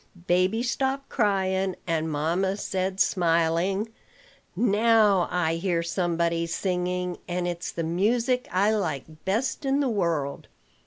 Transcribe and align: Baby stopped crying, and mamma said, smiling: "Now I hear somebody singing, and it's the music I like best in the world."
Baby 0.25 0.63
stopped 0.63 1.09
crying, 1.09 1.75
and 1.85 2.11
mamma 2.11 2.57
said, 2.57 2.99
smiling: 2.99 3.89
"Now 4.55 5.27
I 5.29 5.57
hear 5.57 5.83
somebody 5.83 6.47
singing, 6.47 7.19
and 7.27 7.47
it's 7.47 7.71
the 7.71 7.83
music 7.83 8.47
I 8.51 8.71
like 8.73 9.05
best 9.25 9.63
in 9.63 9.79
the 9.79 9.89
world." 9.89 10.47